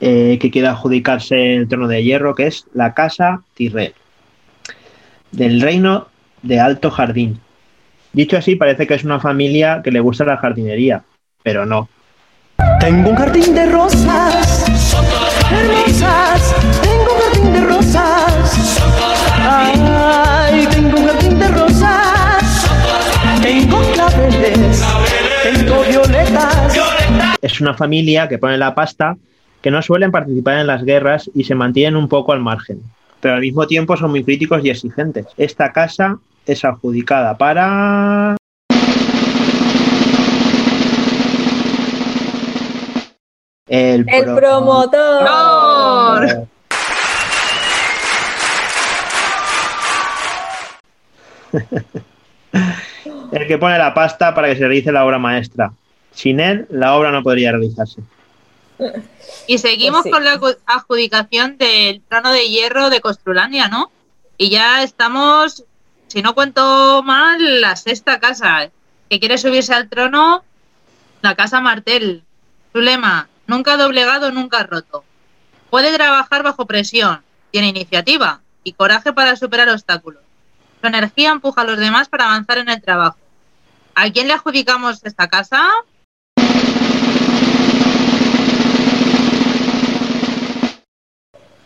eh, 0.00 0.38
que 0.40 0.50
quiere 0.50 0.68
adjudicarse 0.68 1.56
el 1.56 1.68
trono 1.68 1.88
de 1.88 2.02
hierro, 2.02 2.34
que 2.34 2.46
es 2.46 2.66
la 2.74 2.94
casa 2.94 3.42
Tyrell, 3.54 3.94
del 5.32 5.60
reino 5.60 6.08
de 6.42 6.60
Alto 6.60 6.90
Jardín. 6.90 7.40
Dicho 8.12 8.36
así, 8.36 8.56
parece 8.56 8.86
que 8.86 8.94
es 8.94 9.04
una 9.04 9.20
familia 9.20 9.80
que 9.82 9.90
le 9.90 10.00
gusta 10.00 10.24
la 10.24 10.36
jardinería, 10.36 11.02
pero 11.42 11.66
no. 11.66 11.88
Tengo 12.80 13.10
un 13.10 13.16
jardín 13.16 13.54
de 13.54 13.66
rosas 13.66 14.66
hermosas. 15.50 16.67
Es 27.42 27.60
una 27.60 27.74
familia 27.74 28.28
que 28.28 28.38
pone 28.38 28.56
la 28.58 28.74
pasta, 28.74 29.16
que 29.62 29.70
no 29.70 29.80
suelen 29.82 30.10
participar 30.10 30.58
en 30.58 30.66
las 30.66 30.84
guerras 30.84 31.30
y 31.34 31.44
se 31.44 31.54
mantienen 31.54 31.96
un 31.96 32.08
poco 32.08 32.32
al 32.32 32.40
margen, 32.40 32.80
pero 33.20 33.34
al 33.34 33.40
mismo 33.40 33.66
tiempo 33.66 33.96
son 33.96 34.10
muy 34.10 34.24
críticos 34.24 34.64
y 34.64 34.70
exigentes. 34.70 35.26
Esta 35.36 35.72
casa 35.72 36.18
es 36.46 36.64
adjudicada 36.64 37.36
para... 37.36 38.36
El, 43.66 44.06
El 44.08 44.24
pro- 44.24 44.36
promotor. 44.36 45.38
El 53.32 53.46
que 53.46 53.58
pone 53.58 53.78
la 53.78 53.92
pasta 53.94 54.34
para 54.34 54.48
que 54.48 54.54
se 54.56 54.60
realice 54.66 54.90
la 54.92 55.04
obra 55.04 55.18
maestra. 55.18 55.70
Sin 56.18 56.40
él, 56.40 56.66
la 56.68 56.96
obra 56.96 57.12
no 57.12 57.22
podría 57.22 57.52
realizarse. 57.52 58.00
Y 59.46 59.58
seguimos 59.58 60.02
Pues 60.02 60.04
sí. 60.06 60.10
con 60.10 60.24
la 60.24 60.40
adjudicación 60.66 61.58
del 61.58 62.02
trono 62.08 62.32
de 62.32 62.48
hierro 62.48 62.90
de 62.90 63.00
Costrulandia, 63.00 63.68
¿no? 63.68 63.92
Y 64.36 64.50
ya 64.50 64.82
estamos, 64.82 65.62
si 66.08 66.20
no 66.20 66.34
cuento 66.34 67.04
mal, 67.04 67.60
la 67.60 67.76
sexta 67.76 68.18
casa 68.18 68.68
que 69.08 69.20
quiere 69.20 69.38
subirse 69.38 69.72
al 69.74 69.88
trono, 69.88 70.42
la 71.22 71.36
casa 71.36 71.60
Martel. 71.60 72.24
Su 72.72 72.80
lema, 72.80 73.28
nunca 73.46 73.76
doblegado, 73.76 74.32
nunca 74.32 74.64
roto. 74.64 75.04
Puede 75.70 75.94
trabajar 75.94 76.42
bajo 76.42 76.66
presión, 76.66 77.22
tiene 77.52 77.68
iniciativa 77.68 78.40
y 78.64 78.72
coraje 78.72 79.12
para 79.12 79.36
superar 79.36 79.68
obstáculos. 79.68 80.22
Su 80.80 80.86
energía 80.88 81.30
empuja 81.30 81.60
a 81.60 81.64
los 81.64 81.78
demás 81.78 82.08
para 82.08 82.24
avanzar 82.24 82.58
en 82.58 82.70
el 82.70 82.82
trabajo. 82.82 83.18
¿A 83.94 84.10
quién 84.10 84.26
le 84.26 84.34
adjudicamos 84.34 85.00
esta 85.04 85.28
casa? 85.28 85.64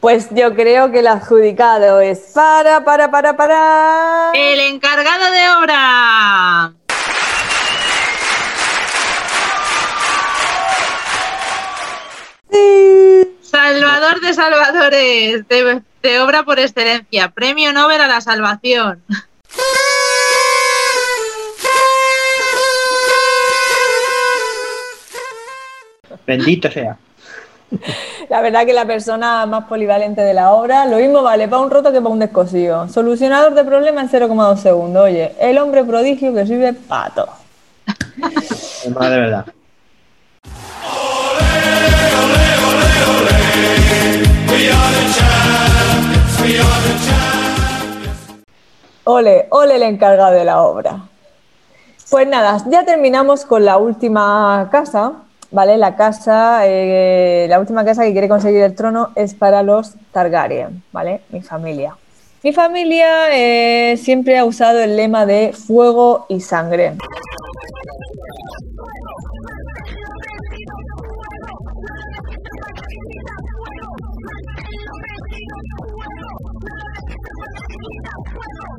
Pues 0.03 0.27
yo 0.33 0.53
creo 0.57 0.91
que 0.91 0.99
el 0.99 1.07
adjudicado 1.07 2.01
es 2.01 2.33
para, 2.35 2.85
para, 2.85 3.09
para, 3.09 3.37
para. 3.37 4.33
El 4.35 4.59
encargado 4.59 5.31
de 5.31 5.49
obra. 5.51 6.73
Sí. 12.51 13.37
Salvador 13.43 14.21
Salvador 14.21 14.21
de 14.23 14.35
salvadores, 14.35 15.49
de, 15.49 15.83
de 16.03 16.21
obra 16.21 16.43
por 16.43 16.59
excelencia, 16.59 17.29
premio 17.31 17.73
Nobel 17.73 18.01
a 18.01 18.09
la 18.09 18.21
salvación. 18.21 19.05
Bendito 26.27 26.73
sea. 26.73 26.99
La 28.29 28.41
verdad 28.41 28.65
que 28.65 28.73
la 28.73 28.85
persona 28.85 29.47
más 29.47 29.65
polivalente 29.65 30.21
de 30.23 30.35
la 30.35 30.53
obra, 30.53 30.87
lo 30.87 30.97
mismo 30.97 31.23
vale 31.23 31.49
para 31.49 31.63
un 31.63 31.71
roto 31.71 31.93
que 31.93 32.01
para 32.01 32.13
un 32.13 32.19
descosido. 32.19 32.89
Solucionador 32.89 33.55
de 33.55 33.65
problemas 33.65 34.13
en 34.13 34.21
0,2 34.21 34.57
segundos. 34.57 35.05
Oye, 35.05 35.35
el 35.41 35.59
hombre 35.59 35.85
prodigio 35.85 36.33
que 36.35 36.47
sirve 36.47 36.73
pato. 36.73 37.29
De 38.85 38.91
verdad. 38.91 39.47
Ole, 49.05 49.47
ole 49.51 49.77
el 49.77 49.83
encargado 49.83 50.33
de 50.33 50.45
la 50.45 50.63
obra. 50.63 51.01
Pues 52.11 52.29
nada, 52.29 52.63
ya 52.69 52.85
terminamos 52.85 53.45
con 53.45 53.65
la 53.65 53.79
última 53.79 54.69
casa, 54.71 55.13
¿vale? 55.53 55.77
La 55.77 55.95
casa, 55.97 56.63
eh, 56.67 57.47
la 57.49 57.61
última 57.61 57.85
casa 57.85 58.03
que 58.03 58.13
quiere 58.13 58.29
conseguir 58.29 58.63
el 58.63 58.75
trono 58.75 59.11
es 59.15 59.35
para 59.35 59.63
los 59.63 59.93
Targaryen, 60.13 60.83
¿vale? 60.93 61.21
Mi 61.31 61.43
familia. 61.43 61.97
Mi 62.43 62.53
familia 62.53 63.29
eh, 63.37 63.97
siempre 63.97 64.37
ha 64.39 64.45
usado 64.45 64.81
el 64.81 64.97
lema 64.97 65.27
de 65.27 65.53
fuego 65.53 66.27
y 66.29 66.41
sangre. 66.41 66.95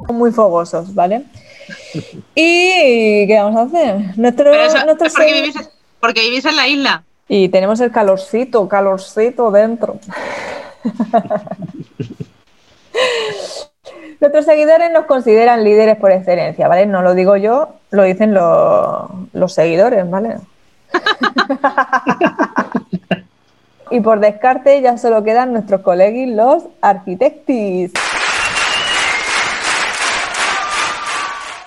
Muy 0.10 0.32
fogosos, 0.32 0.94
¿vale? 0.94 1.24
¿Y 2.36 3.26
qué 3.28 3.40
vamos 3.42 3.60
a 3.60 3.64
hacer? 3.64 4.18
Nuestro, 4.18 4.52
Pero 4.52 4.64
eso 4.64 4.86
nuestro 4.86 5.08
es 5.08 5.14
porque 5.14 5.30
se- 5.30 5.42
vivís, 5.42 5.56
porque 6.04 6.20
vivís 6.20 6.44
en 6.44 6.58
la 6.58 6.68
isla. 6.68 7.04
Y 7.30 7.48
tenemos 7.48 7.80
el 7.80 7.90
calorcito, 7.90 8.68
calorcito 8.68 9.52
dentro. 9.52 10.00
Nuestros 14.20 14.44
seguidores 14.44 14.92
nos 14.92 15.06
consideran 15.06 15.64
líderes 15.64 15.96
por 15.96 16.12
excelencia, 16.12 16.68
¿vale? 16.68 16.88
No 16.88 17.04
lo 17.04 17.14
digo 17.14 17.38
yo, 17.38 17.76
lo 17.92 18.04
dicen 18.04 18.34
los, 18.34 19.10
los 19.32 19.54
seguidores, 19.54 20.10
¿vale? 20.10 20.40
y 23.90 24.02
por 24.02 24.20
descarte 24.20 24.82
ya 24.82 24.98
solo 24.98 25.24
quedan 25.24 25.54
nuestros 25.54 25.80
colegis, 25.84 26.36
los 26.36 26.66
arquitectis. 26.82 27.94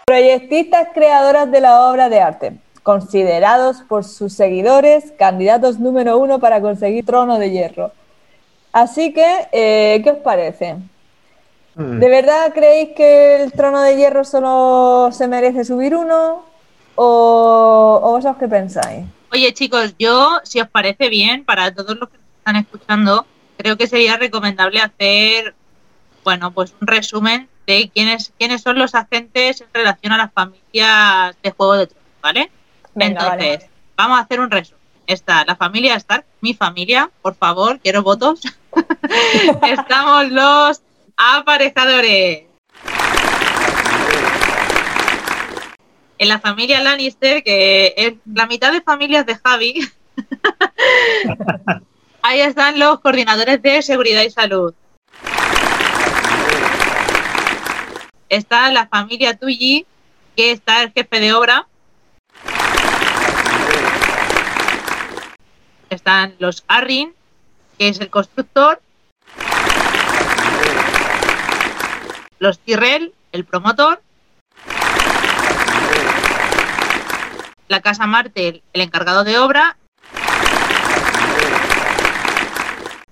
Proyectistas 0.04 0.88
creadoras 0.92 1.50
de 1.50 1.60
la 1.62 1.88
obra 1.88 2.10
de 2.10 2.20
arte, 2.20 2.58
considerados 2.86 3.78
por 3.88 4.04
sus 4.04 4.32
seguidores 4.32 5.12
candidatos 5.18 5.80
número 5.80 6.18
uno 6.18 6.38
para 6.38 6.60
conseguir 6.60 7.04
trono 7.04 7.36
de 7.36 7.50
hierro. 7.50 7.90
Así 8.72 9.12
que, 9.12 9.48
eh, 9.50 10.00
¿qué 10.04 10.10
os 10.12 10.18
parece? 10.18 10.76
Mm. 11.74 11.98
¿De 11.98 12.08
verdad 12.08 12.52
creéis 12.54 12.90
que 12.96 13.42
el 13.42 13.50
trono 13.50 13.82
de 13.82 13.96
hierro 13.96 14.22
solo 14.22 15.10
se 15.10 15.26
merece 15.26 15.64
subir 15.64 15.96
uno? 15.96 16.44
¿O, 16.94 18.00
o 18.04 18.10
vosotros 18.12 18.36
qué 18.38 18.46
pensáis? 18.46 19.04
Oye, 19.32 19.52
chicos, 19.52 19.96
yo, 19.98 20.38
si 20.44 20.60
os 20.60 20.68
parece 20.68 21.08
bien, 21.08 21.44
para 21.44 21.74
todos 21.74 21.98
los 21.98 22.08
que 22.08 22.18
nos 22.18 22.38
están 22.38 22.54
escuchando, 22.54 23.26
creo 23.56 23.76
que 23.76 23.88
sería 23.88 24.16
recomendable 24.16 24.78
hacer, 24.78 25.56
bueno, 26.22 26.52
pues 26.52 26.72
un 26.80 26.86
resumen 26.86 27.48
de 27.66 27.90
quiénes, 27.92 28.32
quiénes 28.38 28.62
son 28.62 28.78
los 28.78 28.94
agentes 28.94 29.60
en 29.60 29.66
relación 29.74 30.12
a 30.12 30.18
las 30.18 30.32
familias 30.32 31.36
de 31.42 31.50
Juego 31.50 31.74
de 31.78 31.88
Tronos, 31.88 32.06
¿vale? 32.22 32.50
Venga, 32.96 33.20
Entonces, 33.20 33.58
vale. 33.58 33.70
vamos 33.94 34.18
a 34.18 34.22
hacer 34.22 34.40
un 34.40 34.50
resumen. 34.50 34.80
Está 35.06 35.44
la 35.44 35.54
familia 35.54 35.94
Stark, 35.96 36.24
mi 36.40 36.54
familia, 36.54 37.10
por 37.22 37.36
favor, 37.36 37.78
quiero 37.78 38.02
votos. 38.02 38.40
Estamos 39.62 40.30
los 40.30 40.82
aparejadores. 41.16 42.44
En 46.18 46.28
la 46.28 46.40
familia 46.40 46.80
Lannister, 46.80 47.44
que 47.44 47.92
es 47.98 48.14
la 48.24 48.46
mitad 48.46 48.72
de 48.72 48.80
familias 48.80 49.26
de 49.26 49.36
Javi, 49.36 49.86
ahí 52.22 52.40
están 52.40 52.78
los 52.78 53.00
coordinadores 53.00 53.60
de 53.60 53.82
seguridad 53.82 54.22
y 54.22 54.30
salud. 54.30 54.72
Está 58.30 58.72
la 58.72 58.86
familia 58.86 59.36
Tully, 59.36 59.84
que 60.34 60.50
está 60.50 60.82
el 60.82 60.92
jefe 60.92 61.20
de 61.20 61.34
obra. 61.34 61.66
Están 65.90 66.34
los 66.38 66.64
Arryn, 66.66 67.14
que 67.78 67.88
es 67.88 68.00
el 68.00 68.10
constructor. 68.10 68.80
Los 72.38 72.58
Tyrell, 72.58 73.14
el 73.32 73.44
promotor. 73.44 74.02
La 77.68 77.80
Casa 77.80 78.06
Martel, 78.06 78.62
el 78.72 78.80
encargado 78.80 79.24
de 79.24 79.38
obra. 79.38 79.76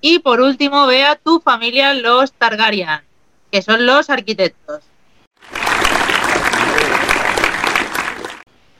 Y 0.01 0.19
por 0.19 0.41
último, 0.41 0.87
vea 0.87 1.17
tu 1.17 1.41
familia, 1.41 1.95
los 1.95 2.33
Targaryen, 2.33 3.01
que 3.51 3.63
son 3.63 3.87
los 3.87 4.11
arquitectos. 4.11 4.83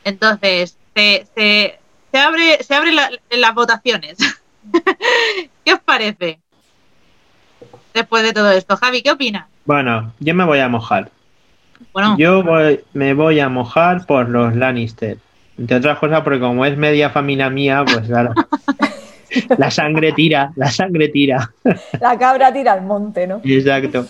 Entonces, 0.05 0.77
se, 0.95 1.81
se 2.15 2.21
abre, 2.21 2.63
se 2.63 2.73
abre 2.77 2.93
la- 2.93 3.11
las 3.33 3.55
votaciones. 3.57 4.17
¿Qué 5.65 5.73
os 5.73 5.81
parece? 5.81 6.39
Después 7.93 8.23
de 8.23 8.33
todo 8.33 8.53
esto, 8.53 8.77
Javi, 8.77 9.03
¿qué 9.03 9.11
opinas? 9.11 9.47
Bueno, 9.65 10.13
yo 10.21 10.33
me 10.33 10.45
voy 10.45 10.61
a 10.61 10.69
mojar. 10.69 11.11
Bueno, 11.93 12.17
Yo 12.17 12.45
voy- 12.45 12.85
me 12.93 13.15
voy 13.15 13.41
a 13.41 13.49
mojar 13.49 14.07
por 14.07 14.29
los 14.29 14.55
Lannister. 14.55 15.19
Entre 15.59 15.77
otras 15.77 15.99
cosas, 15.99 16.21
porque 16.23 16.39
como 16.39 16.65
es 16.65 16.77
media 16.77 17.11
familia 17.11 17.51
mía, 17.51 17.85
pues 17.85 18.07
claro. 18.07 18.33
la 19.59 19.73
sangre 19.73 20.13
tira, 20.13 20.53
la 20.55 20.71
sangre 20.71 21.09
tira. 21.09 21.51
La 22.01 22.17
cabra 22.17 22.53
tira 22.53 22.75
al 22.75 22.83
monte, 22.83 23.27
¿no? 23.27 23.41
Exacto. 23.43 24.07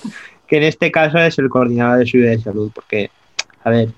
Que 0.47 0.59
en 0.59 0.65
este 0.65 0.93
caso 0.93 1.17
es 1.17 1.39
el 1.39 1.49
coordinador 1.49 2.01
de 2.01 2.07
seguridad 2.07 2.33
y 2.39 2.43
salud, 2.43 2.71
porque, 2.75 3.11
a 3.65 3.71
ver, 3.71 3.89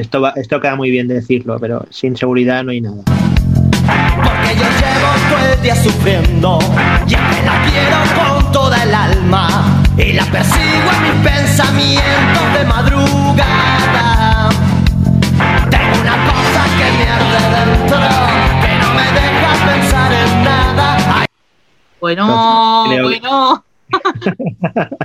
esto, 0.00 0.20
va, 0.20 0.30
esto 0.36 0.60
queda 0.60 0.74
muy 0.76 0.90
bien 0.90 1.06
decirlo, 1.08 1.58
pero 1.58 1.84
sin 1.90 2.16
seguridad 2.16 2.62
no 2.64 2.70
hay 2.72 2.80
nada. 2.80 3.02
Porque 3.04 4.54
yo 4.56 4.64
llevo 4.64 5.10
todo 5.30 5.52
el 5.54 5.62
día 5.62 5.74
sufriendo 5.76 6.58
Y 7.08 7.14
es 7.14 7.20
que 7.20 7.42
la 7.46 7.62
quiero 7.70 7.96
con 8.42 8.52
toda 8.52 8.82
el 8.84 8.94
alma 8.94 9.82
Y 9.96 10.12
la 10.12 10.24
persigo 10.26 10.90
en 10.96 11.02
mis 11.02 11.30
pensamientos 11.30 12.52
de 12.58 12.64
madrugada 12.66 14.50
Tengo 15.70 16.00
una 16.02 16.16
cosa 16.26 16.62
que 16.76 16.86
me 16.98 17.06
arde 17.10 17.40
dentro 17.56 17.98
Que 18.62 18.72
no 18.78 18.88
me 18.94 19.06
deja 19.18 19.50
pensar 19.72 20.12
en 20.12 20.44
nada 20.44 20.88
Ay, 21.20 21.26
bueno, 22.00 22.84
creo- 22.88 23.04
bueno. 23.04 23.64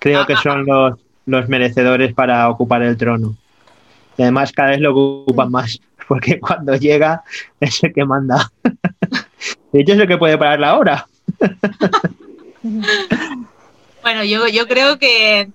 Creo 0.00 0.26
que 0.26 0.36
son 0.36 0.64
los, 0.66 0.94
los 1.26 1.48
merecedores 1.48 2.12
para 2.14 2.48
ocupar 2.48 2.82
el 2.82 2.96
trono. 2.96 3.34
Y 4.18 4.22
además 4.22 4.52
cada 4.52 4.70
vez 4.70 4.80
lo 4.80 4.90
ocupan 4.90 5.50
más, 5.50 5.80
porque 6.08 6.38
cuando 6.38 6.76
llega 6.76 7.22
es 7.60 7.82
el 7.82 7.94
que 7.94 8.04
manda. 8.04 8.52
De 9.72 9.80
hecho 9.80 9.94
es 9.94 10.00
el 10.00 10.08
que 10.08 10.18
puede 10.18 10.36
parar 10.36 10.60
la 10.60 10.76
hora. 10.78 11.06
Bueno, 14.00 14.24
yo, 14.24 14.48
yo 14.48 14.66
creo 14.66 14.98
que 14.98 15.50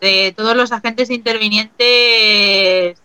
de 0.00 0.32
todos 0.36 0.56
los 0.56 0.72
agentes 0.72 1.10
intervinientes 1.10 2.98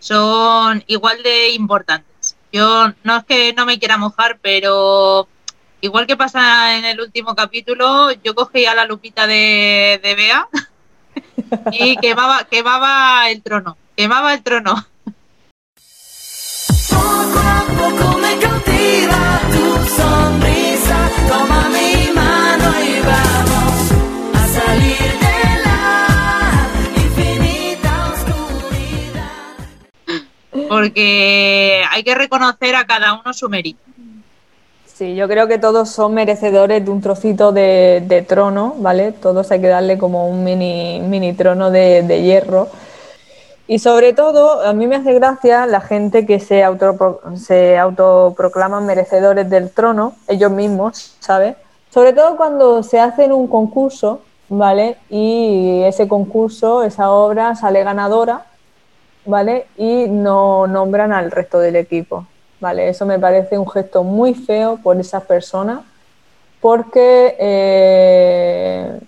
son 0.00 0.84
igual 0.86 1.22
de 1.22 1.50
importantes. 1.50 2.36
Yo 2.52 2.92
no 3.04 3.16
es 3.16 3.24
que 3.24 3.52
no 3.54 3.64
me 3.64 3.78
quiera 3.78 3.96
mojar, 3.96 4.38
pero 4.42 5.28
igual 5.80 6.06
que 6.06 6.16
pasa 6.16 6.76
en 6.76 6.84
el 6.84 7.00
último 7.00 7.34
capítulo, 7.34 8.12
yo 8.22 8.34
cogía 8.34 8.74
la 8.74 8.84
lupita 8.84 9.26
de, 9.26 9.98
de 10.02 10.14
Bea 10.14 10.46
y 11.72 11.96
quemaba, 11.96 12.44
quemaba 12.44 13.30
el 13.30 13.42
trono, 13.42 13.76
quemaba 13.96 14.34
el 14.34 14.42
trono. 14.42 14.74
Poco 16.90 17.38
a 17.38 17.64
poco 17.68 18.18
me 18.18 18.38
cautiva 18.38 19.40
tu 19.50 19.66
sonrisa. 19.96 21.10
Toma 21.28 21.68
mi 21.68 22.10
mano 22.14 22.72
y 22.80 23.00
vamos 23.00 23.92
a 24.34 24.46
salir 24.48 25.12
de 25.24 25.38
la 25.64 25.78
infinita 26.96 27.92
oscuridad. 28.12 29.32
porque 30.68 31.82
hay 31.90 32.02
que 32.02 32.14
reconocer 32.14 32.76
a 32.76 32.86
cada 32.86 33.14
uno 33.20 33.32
su 33.32 33.48
mérito. 33.48 33.80
Sí, 34.86 35.16
yo 35.16 35.26
creo 35.26 35.48
que 35.48 35.58
todos 35.58 35.90
son 35.90 36.14
merecedores 36.14 36.84
de 36.84 36.90
un 36.90 37.00
trocito 37.00 37.50
de, 37.50 38.00
de 38.06 38.22
trono, 38.22 38.76
¿vale? 38.78 39.10
Todos 39.10 39.50
hay 39.50 39.60
que 39.60 39.66
darle 39.66 39.98
como 39.98 40.28
un 40.28 40.44
mini, 40.44 41.00
mini 41.00 41.32
trono 41.32 41.72
de, 41.72 42.04
de 42.04 42.22
hierro. 42.22 42.68
Y 43.66 43.78
sobre 43.78 44.12
todo, 44.12 44.60
a 44.62 44.72
mí 44.74 44.86
me 44.86 44.96
hace 44.96 45.14
gracia 45.14 45.64
la 45.66 45.80
gente 45.80 46.26
que 46.26 46.38
se, 46.38 46.62
autopro- 46.64 47.36
se 47.36 47.78
autoproclaman 47.78 48.84
merecedores 48.84 49.48
del 49.48 49.70
trono, 49.70 50.14
ellos 50.28 50.50
mismos, 50.50 51.16
¿sabes? 51.20 51.56
Sobre 51.90 52.12
todo 52.12 52.36
cuando 52.36 52.82
se 52.82 53.00
hacen 53.00 53.32
un 53.32 53.46
concurso, 53.46 54.20
¿vale? 54.50 54.98
Y 55.08 55.80
ese 55.84 56.06
concurso, 56.08 56.82
esa 56.82 57.10
obra 57.10 57.54
sale 57.56 57.82
ganadora, 57.84 58.44
¿vale? 59.24 59.66
Y 59.78 60.08
no 60.08 60.66
nombran 60.66 61.12
al 61.12 61.30
resto 61.30 61.58
del 61.58 61.76
equipo, 61.76 62.26
¿vale? 62.60 62.88
Eso 62.90 63.06
me 63.06 63.18
parece 63.18 63.56
un 63.56 63.66
gesto 63.70 64.04
muy 64.04 64.34
feo 64.34 64.78
por 64.82 65.00
esas 65.00 65.22
personas, 65.24 65.80
porque 66.60 67.34
eh, 67.38 69.00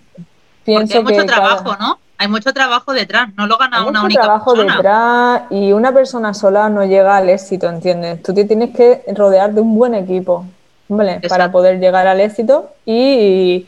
pienso 0.63 0.81
Porque 0.95 0.97
hay 0.97 1.03
mucho 1.03 1.15
que 1.21 1.25
cada- 1.27 1.57
trabajo, 1.57 1.75
¿no? 1.79 1.99
Hay 2.19 2.27
mucho 2.27 2.51
trabajo 2.51 2.93
detrás, 2.93 3.29
no 3.35 3.45
lo 3.45 3.57
gana 3.57 3.77
hay 3.77 3.83
una 3.83 3.99
mucho 3.99 4.05
única 4.05 4.21
trabajo 4.21 4.53
persona. 4.53 4.75
detrás 4.75 5.41
y 5.51 5.71
una 5.71 5.93
persona 5.93 6.33
sola 6.33 6.67
no 6.67 6.83
llega 6.83 7.15
al 7.17 7.29
éxito, 7.29 7.69
¿entiendes? 7.69 8.23
Tú 8.23 8.33
te 8.33 8.45
tienes 8.45 8.75
que 8.75 9.03
rodear 9.13 9.53
de 9.53 9.61
un 9.61 9.75
buen 9.75 9.93
equipo, 9.93 10.45
¿vale? 10.87 11.21
Para 11.29 11.51
poder 11.51 11.79
llegar 11.79 12.07
al 12.07 12.19
éxito 12.19 12.71
y, 12.85 13.67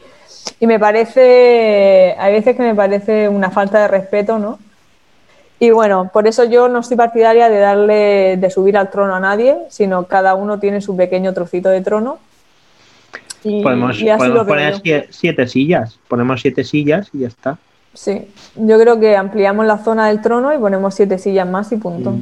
y 0.59 0.67
me 0.67 0.79
parece, 0.79 2.15
hay 2.17 2.33
veces 2.33 2.55
que 2.55 2.63
me 2.63 2.73
parece 2.73 3.29
una 3.29 3.51
falta 3.51 3.79
de 3.81 3.87
respeto, 3.87 4.39
¿no? 4.39 4.57
Y 5.59 5.71
bueno, 5.71 6.09
por 6.11 6.25
eso 6.25 6.45
yo 6.45 6.69
no 6.69 6.81
soy 6.83 6.95
partidaria 6.95 7.49
de 7.49 7.59
darle, 7.59 8.37
de 8.37 8.49
subir 8.49 8.77
al 8.77 8.89
trono 8.89 9.13
a 9.13 9.19
nadie, 9.19 9.57
sino 9.69 10.05
cada 10.05 10.33
uno 10.33 10.57
tiene 10.57 10.81
su 10.81 10.95
pequeño 10.95 11.33
trocito 11.33 11.69
de 11.69 11.81
trono. 11.81 12.17
Y, 13.43 13.61
Podemos, 13.61 13.99
y 13.99 14.09
así 14.09 14.17
podemos 14.19 14.37
lo 14.39 14.47
poner 14.47 14.81
siete 15.09 15.47
sillas. 15.47 15.99
Ponemos 16.07 16.41
siete 16.41 16.63
sillas 16.63 17.09
y 17.13 17.19
ya 17.19 17.27
está. 17.27 17.57
Sí, 18.01 18.31
yo 18.55 18.79
creo 18.79 18.97
que 18.97 19.17
ampliamos 19.17 19.65
la 19.65 19.77
zona 19.77 20.07
del 20.07 20.21
trono 20.21 20.53
y 20.53 20.57
ponemos 20.57 20.95
siete 20.95 21.17
sillas 21.17 21.45
más 21.45 21.69
y 21.73 21.75
punto. 21.75 22.15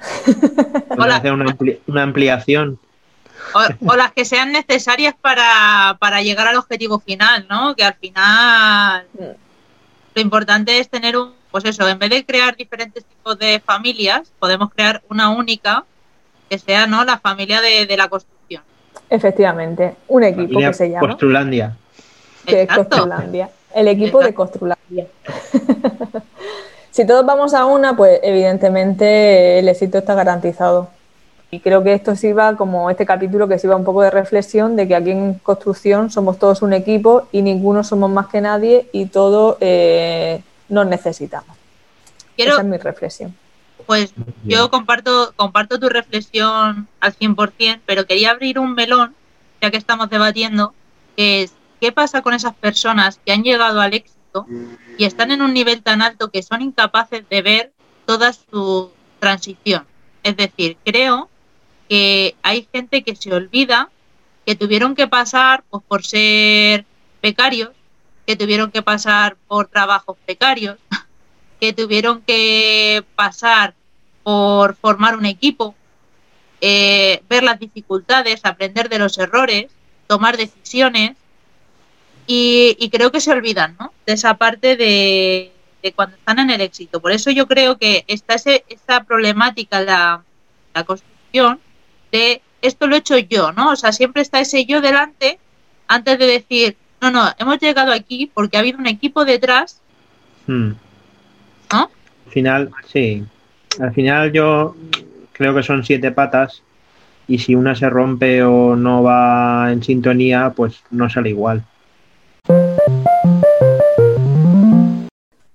Podemos 0.88 1.14
hacer 1.14 1.32
una, 1.32 1.44
ampli- 1.44 1.78
una 1.86 2.02
ampliación. 2.02 2.76
O, 3.54 3.60
o 3.92 3.94
las 3.94 4.10
que 4.12 4.24
sean 4.24 4.50
necesarias 4.50 5.14
para, 5.20 5.96
para 6.00 6.22
llegar 6.22 6.48
al 6.48 6.56
objetivo 6.56 6.98
final, 6.98 7.46
¿no? 7.48 7.76
Que 7.76 7.84
al 7.84 7.94
final 7.94 9.06
lo 10.14 10.20
importante 10.20 10.80
es 10.80 10.88
tener 10.88 11.16
un, 11.16 11.32
pues 11.52 11.64
eso, 11.66 11.88
en 11.88 12.00
vez 12.00 12.10
de 12.10 12.24
crear 12.26 12.56
diferentes 12.56 13.04
tipos 13.04 13.38
de 13.38 13.60
familias, 13.64 14.32
podemos 14.40 14.70
crear 14.74 15.02
una 15.08 15.28
única 15.30 15.84
que 16.50 16.58
sea, 16.58 16.88
¿no? 16.88 17.04
La 17.04 17.18
familia 17.20 17.60
de, 17.60 17.86
de 17.86 17.96
la 17.96 18.08
construcción. 18.08 18.64
Efectivamente, 19.08 19.94
un 20.08 20.24
equipo 20.24 20.42
Familia 20.48 20.68
que 20.68 20.74
se 20.74 20.90
llama, 20.90 21.08
Costrulandia. 21.08 21.76
que 22.44 22.62
es 22.62 22.68
el 23.74 23.88
equipo 23.88 24.20
de 24.20 24.34
Costrulandia. 24.34 25.06
si 26.90 27.06
todos 27.06 27.24
vamos 27.24 27.54
a 27.54 27.64
una, 27.64 27.96
pues 27.96 28.20
evidentemente 28.22 29.58
el 29.58 29.68
éxito 29.68 29.98
está 29.98 30.14
garantizado. 30.14 30.88
Y 31.50 31.60
creo 31.60 31.82
que 31.84 31.92
esto 31.92 32.16
sirva 32.16 32.56
como 32.56 32.88
este 32.88 33.04
capítulo 33.04 33.46
que 33.46 33.58
sirva 33.58 33.76
un 33.76 33.84
poco 33.84 34.00
de 34.02 34.10
reflexión 34.10 34.74
de 34.74 34.88
que 34.88 34.94
aquí 34.94 35.10
en 35.10 35.34
construcción 35.34 36.10
somos 36.10 36.38
todos 36.38 36.62
un 36.62 36.72
equipo 36.72 37.28
y 37.30 37.42
ninguno 37.42 37.84
somos 37.84 38.10
más 38.10 38.28
que 38.28 38.40
nadie 38.40 38.88
y 38.92 39.06
todos 39.06 39.58
eh, 39.60 40.42
nos 40.70 40.86
necesitamos. 40.86 41.54
Quiero- 42.36 42.52
Esa 42.52 42.62
es 42.62 42.68
mi 42.68 42.78
reflexión. 42.78 43.34
Pues 43.86 44.14
yo 44.44 44.70
comparto, 44.70 45.32
comparto 45.36 45.78
tu 45.78 45.88
reflexión 45.88 46.86
al 47.00 47.12
100%, 47.14 47.80
pero 47.84 48.06
quería 48.06 48.30
abrir 48.30 48.58
un 48.58 48.74
melón, 48.74 49.12
ya 49.60 49.70
que 49.72 49.76
estamos 49.76 50.08
debatiendo, 50.08 50.72
que 51.16 51.42
es 51.42 51.52
qué 51.82 51.90
pasa 51.90 52.22
con 52.22 52.32
esas 52.32 52.54
personas 52.54 53.18
que 53.26 53.32
han 53.32 53.42
llegado 53.42 53.80
al 53.80 53.92
éxito 53.92 54.46
y 54.96 55.04
están 55.04 55.32
en 55.32 55.42
un 55.42 55.52
nivel 55.52 55.82
tan 55.82 56.00
alto 56.00 56.30
que 56.30 56.40
son 56.40 56.62
incapaces 56.62 57.28
de 57.28 57.42
ver 57.42 57.72
toda 58.06 58.32
su 58.32 58.92
transición. 59.18 59.84
Es 60.22 60.36
decir, 60.36 60.76
creo 60.84 61.28
que 61.88 62.36
hay 62.44 62.68
gente 62.72 63.02
que 63.02 63.16
se 63.16 63.34
olvida 63.34 63.90
que 64.46 64.54
tuvieron 64.54 64.94
que 64.94 65.08
pasar 65.08 65.64
pues, 65.70 65.82
por 65.88 66.04
ser 66.04 66.86
becarios, 67.20 67.70
que 68.28 68.36
tuvieron 68.36 68.70
que 68.70 68.82
pasar 68.82 69.36
por 69.48 69.66
trabajos 69.66 70.16
precarios, 70.24 70.78
que 71.60 71.72
tuvieron 71.72 72.22
que 72.22 73.04
pasar 73.16 73.74
por 74.22 74.76
formar 74.76 75.16
un 75.16 75.26
equipo, 75.26 75.74
eh, 76.60 77.24
ver 77.28 77.42
las 77.42 77.58
dificultades, 77.58 78.44
aprender 78.44 78.88
de 78.88 79.00
los 79.00 79.18
errores, 79.18 79.66
tomar 80.06 80.36
decisiones 80.36 81.16
y, 82.26 82.76
y 82.78 82.90
creo 82.90 83.10
que 83.10 83.20
se 83.20 83.32
olvidan 83.32 83.76
¿no? 83.78 83.92
de 84.06 84.12
esa 84.12 84.34
parte 84.34 84.76
de, 84.76 85.52
de 85.82 85.92
cuando 85.92 86.16
están 86.16 86.38
en 86.38 86.50
el 86.50 86.60
éxito. 86.60 87.00
Por 87.00 87.12
eso 87.12 87.30
yo 87.30 87.46
creo 87.46 87.78
que 87.78 88.04
está 88.06 88.34
ese, 88.34 88.64
esta 88.68 89.04
problemática, 89.04 89.80
la, 89.80 90.22
la 90.74 90.84
construcción, 90.84 91.60
de 92.10 92.42
esto 92.60 92.86
lo 92.86 92.94
he 92.94 92.98
hecho 92.98 93.18
yo, 93.18 93.52
¿no? 93.52 93.70
O 93.70 93.76
sea, 93.76 93.92
siempre 93.92 94.22
está 94.22 94.40
ese 94.40 94.64
yo 94.66 94.80
delante 94.80 95.38
antes 95.88 96.18
de 96.18 96.26
decir, 96.26 96.76
no, 97.00 97.10
no, 97.10 97.32
hemos 97.38 97.58
llegado 97.58 97.92
aquí 97.92 98.30
porque 98.32 98.56
ha 98.56 98.60
habido 98.60 98.78
un 98.78 98.86
equipo 98.86 99.24
detrás 99.24 99.82
Hmm. 100.46 100.72
¿No? 101.72 101.90
Al 102.26 102.32
final, 102.32 102.70
sí. 102.86 103.24
Al 103.80 103.92
final 103.92 104.32
yo 104.32 104.76
creo 105.32 105.54
que 105.54 105.62
son 105.62 105.84
siete 105.84 106.10
patas 106.10 106.62
y 107.28 107.38
si 107.38 107.54
una 107.54 107.74
se 107.74 107.88
rompe 107.88 108.42
o 108.42 108.76
no 108.76 109.02
va 109.02 109.72
en 109.72 109.82
sintonía, 109.82 110.52
pues 110.54 110.82
no 110.90 111.08
sale 111.08 111.30
igual. 111.30 111.64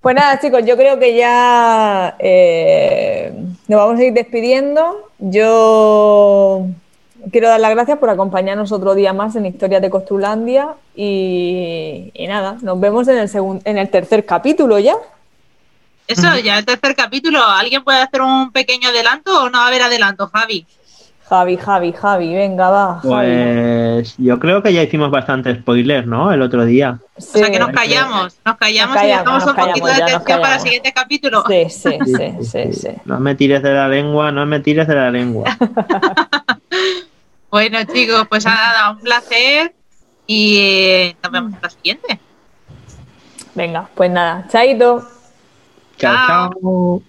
Pues 0.00 0.14
nada, 0.14 0.40
chicos, 0.40 0.62
yo 0.64 0.76
creo 0.76 0.98
que 0.98 1.16
ya 1.16 2.16
eh, 2.18 3.32
nos 3.66 3.78
vamos 3.80 4.00
a 4.00 4.04
ir 4.04 4.12
despidiendo. 4.12 5.10
Yo 5.18 6.66
quiero 7.30 7.48
dar 7.48 7.60
las 7.60 7.72
gracias 7.72 7.98
por 7.98 8.08
acompañarnos 8.08 8.72
otro 8.72 8.94
día 8.94 9.12
más 9.12 9.36
en 9.36 9.46
Historias 9.46 9.82
de 9.82 9.90
Costrulandia 9.90 10.74
y, 10.94 12.12
nada, 12.28 12.56
nos 12.62 12.80
vemos 12.80 13.06
en 13.08 13.18
el, 13.18 13.28
segun- 13.28 13.60
en 13.64 13.76
el 13.76 13.90
tercer 13.90 14.24
capítulo 14.24 14.78
ya. 14.78 14.94
Eso, 16.06 16.38
ya 16.38 16.56
el 16.58 16.64
tercer 16.64 16.96
capítulo. 16.96 17.44
¿Alguien 17.44 17.84
puede 17.84 18.00
hacer 18.00 18.22
un 18.22 18.50
pequeño 18.50 18.88
adelanto 18.88 19.42
o 19.42 19.50
no 19.50 19.58
va 19.58 19.64
a 19.64 19.68
haber 19.68 19.82
adelanto, 19.82 20.28
Javi? 20.28 20.64
Javi, 21.28 21.56
Javi, 21.58 21.92
Javi, 21.92 22.34
venga, 22.34 22.70
va. 22.70 23.00
Javi. 23.00 23.08
Pues 23.08 24.14
yo 24.16 24.38
creo 24.38 24.62
que 24.62 24.72
ya 24.72 24.82
hicimos 24.82 25.10
bastante 25.10 25.54
spoiler, 25.54 26.06
¿no? 26.06 26.32
El 26.32 26.40
otro 26.40 26.64
día. 26.64 26.98
O 27.16 27.20
sea 27.20 27.50
que 27.50 27.58
nos 27.58 27.70
callamos, 27.70 28.38
nos 28.44 28.56
callamos 28.56 28.94
Nos 28.96 29.04
y 29.04 29.06
dejamos 29.08 29.46
un 29.46 29.54
poquito 29.54 29.86
de 29.86 29.92
atención 29.92 30.40
para 30.40 30.54
el 30.54 30.60
siguiente 30.60 30.92
capítulo. 30.92 31.44
Sí, 31.46 31.68
sí, 31.68 31.98
sí, 32.06 32.44
sí, 32.44 32.72
sí. 32.72 32.88
No 33.04 33.20
me 33.20 33.34
tires 33.34 33.62
de 33.62 33.72
la 33.72 33.88
lengua, 33.88 34.32
no 34.32 34.46
me 34.46 34.60
tires 34.60 34.88
de 34.88 34.94
la 34.94 35.10
lengua. 35.10 35.44
Bueno, 37.50 37.78
chicos, 37.90 38.26
pues 38.28 38.44
nada, 38.44 38.90
un 38.90 38.98
placer 38.98 39.74
y 40.26 40.58
eh, 40.58 41.16
nos 41.22 41.32
vemos 41.32 41.54
en 41.54 41.58
la 41.62 41.70
siguiente. 41.70 42.20
Venga, 43.54 43.88
pues 43.94 44.10
nada, 44.10 44.46
chaito. 44.48 45.08
Chao, 45.96 46.50
chao. 46.60 47.02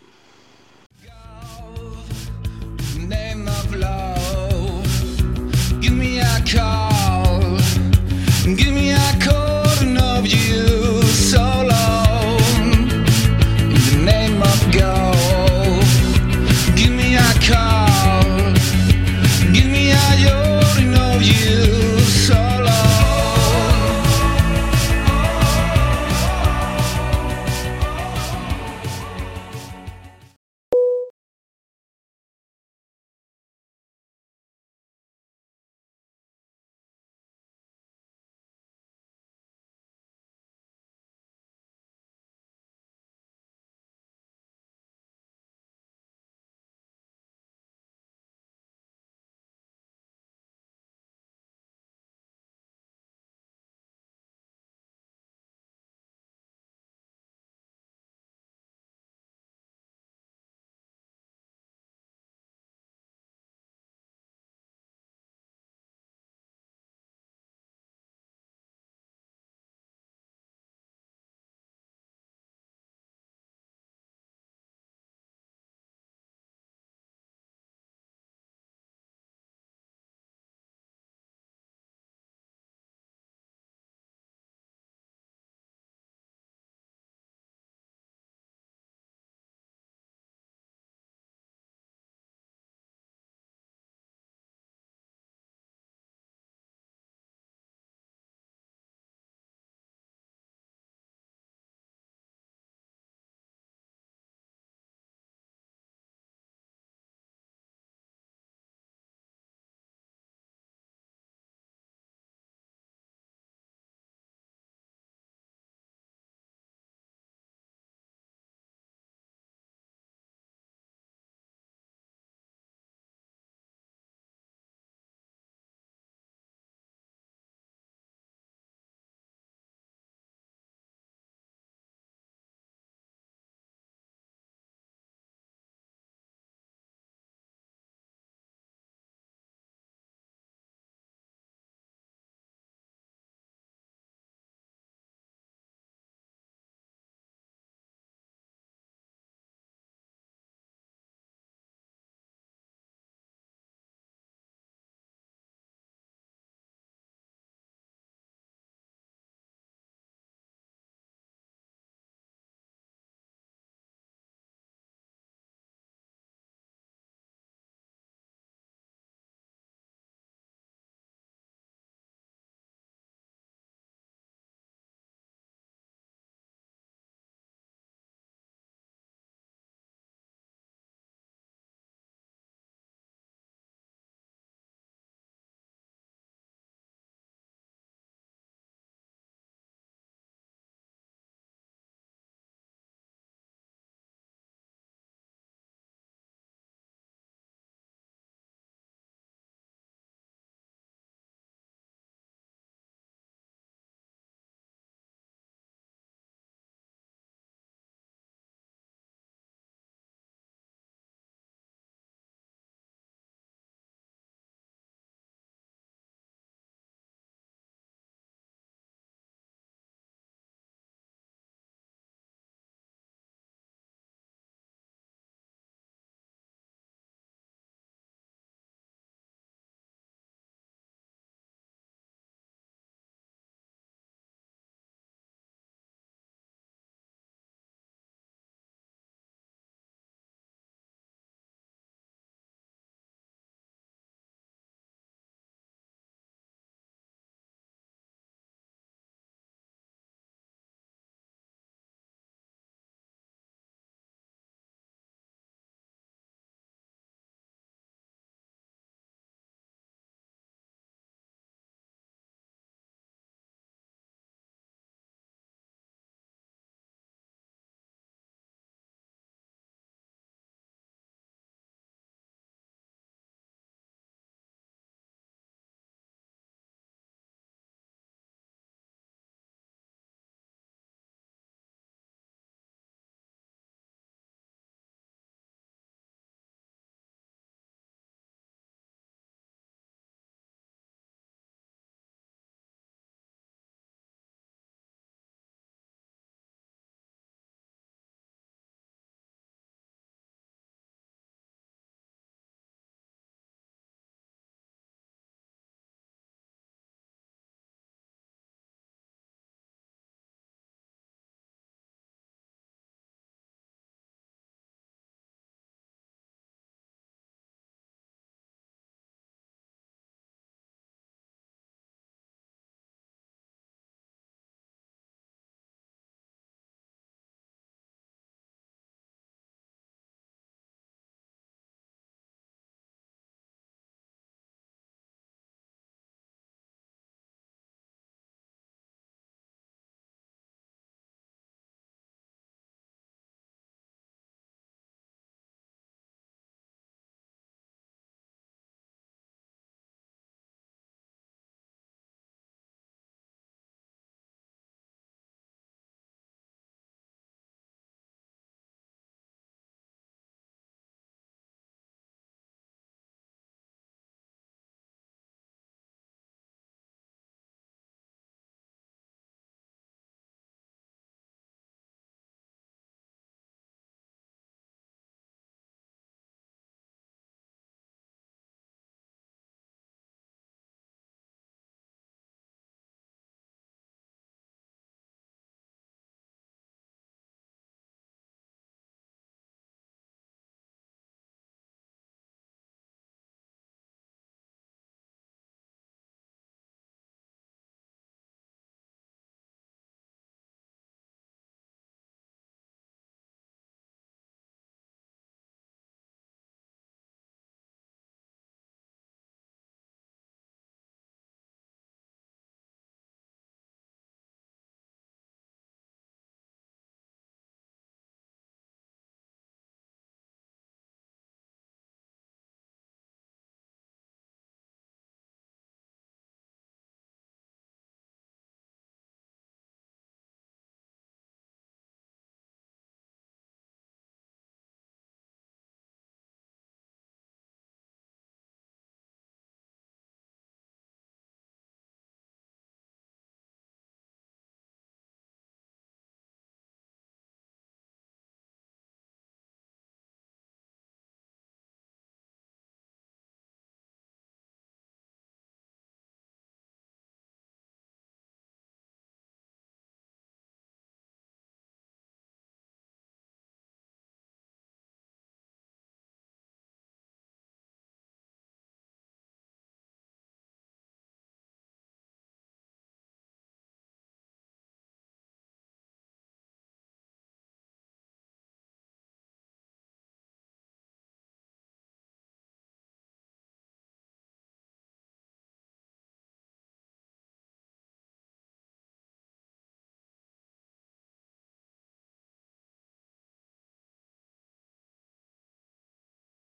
car. 6.49 6.88